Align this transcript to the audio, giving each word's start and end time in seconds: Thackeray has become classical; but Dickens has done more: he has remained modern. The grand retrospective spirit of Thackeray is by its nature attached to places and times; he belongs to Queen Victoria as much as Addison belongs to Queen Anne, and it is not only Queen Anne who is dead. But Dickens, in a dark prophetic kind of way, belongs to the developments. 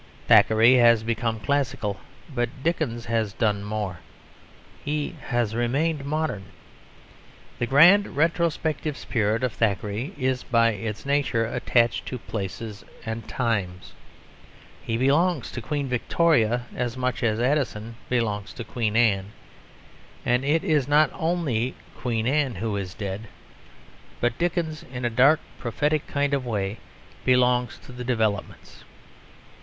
Thackeray 0.27 0.77
has 0.77 1.03
become 1.03 1.39
classical; 1.39 1.99
but 2.33 2.49
Dickens 2.63 3.05
has 3.05 3.33
done 3.33 3.63
more: 3.63 3.99
he 4.83 5.15
has 5.27 5.53
remained 5.53 6.05
modern. 6.05 6.45
The 7.59 7.67
grand 7.67 8.17
retrospective 8.17 8.97
spirit 8.97 9.43
of 9.43 9.53
Thackeray 9.53 10.15
is 10.17 10.41
by 10.41 10.71
its 10.71 11.05
nature 11.05 11.45
attached 11.45 12.07
to 12.07 12.17
places 12.17 12.83
and 13.05 13.27
times; 13.27 13.93
he 14.81 14.97
belongs 14.97 15.51
to 15.51 15.61
Queen 15.61 15.87
Victoria 15.87 16.65
as 16.75 16.97
much 16.97 17.21
as 17.21 17.39
Addison 17.39 17.95
belongs 18.09 18.53
to 18.53 18.63
Queen 18.63 18.95
Anne, 18.95 19.33
and 20.25 20.43
it 20.43 20.63
is 20.63 20.87
not 20.87 21.11
only 21.13 21.75
Queen 21.95 22.25
Anne 22.25 22.55
who 22.55 22.75
is 22.75 22.95
dead. 22.95 23.27
But 24.19 24.39
Dickens, 24.39 24.81
in 24.81 25.05
a 25.05 25.11
dark 25.11 25.39
prophetic 25.59 26.07
kind 26.07 26.33
of 26.33 26.43
way, 26.43 26.79
belongs 27.23 27.77
to 27.85 27.91
the 27.91 28.03
developments. 28.03 28.83